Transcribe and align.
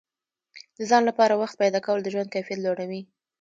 د 0.77 0.79
ځان 0.89 1.03
لپاره 1.09 1.33
وخت 1.41 1.55
پیدا 1.61 1.79
کول 1.85 1.99
د 2.03 2.07
ژوند 2.13 2.33
کیفیت 2.35 2.59
لوړوي. 2.61 3.01